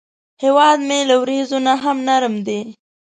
[0.43, 2.61] هیواد مې له وریځو نه هم نرم دی